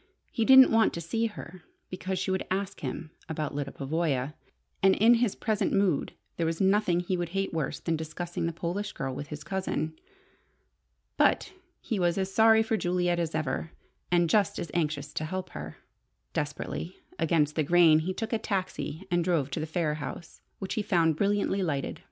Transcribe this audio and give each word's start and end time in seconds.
He 0.31 0.45
didn't 0.45 0.71
want 0.71 0.93
to 0.93 0.99
see 1.01 1.27
her, 1.27 1.61
because 1.91 2.17
she 2.17 2.31
would 2.31 2.47
ask 2.49 2.79
him 2.79 3.11
about 3.29 3.53
Lyda 3.53 3.71
Pavoya, 3.73 4.33
and 4.81 4.95
in 4.95 5.13
his 5.13 5.35
present 5.35 5.73
mood 5.73 6.13
there 6.37 6.45
was 6.47 6.59
nothing 6.59 7.01
he 7.01 7.15
would 7.15 7.29
hate 7.37 7.53
worse 7.53 7.79
than 7.79 7.97
discussing 7.97 8.47
the 8.47 8.51
Polish 8.51 8.93
girl 8.93 9.13
with 9.13 9.27
his 9.27 9.43
cousin. 9.43 9.93
But 11.17 11.53
he 11.81 11.99
was 11.99 12.17
as 12.17 12.33
sorry 12.33 12.63
for 12.63 12.77
Juliet 12.77 13.19
as 13.19 13.35
ever, 13.35 13.73
and 14.11 14.27
just 14.27 14.57
as 14.57 14.71
anxious 14.73 15.13
to 15.13 15.23
help 15.25 15.51
her. 15.51 15.77
Desperately 16.33 16.95
against 17.19 17.53
the 17.55 17.61
grain, 17.61 17.99
he 17.99 18.11
took 18.11 18.33
a 18.33 18.39
taxi 18.39 19.05
and 19.11 19.23
drove 19.23 19.51
to 19.51 19.59
the 19.59 19.67
Phayre 19.67 19.97
house, 19.97 20.41
which 20.57 20.73
he 20.73 20.81
found 20.81 21.15
brilliantly 21.15 21.61
lighted. 21.61 21.99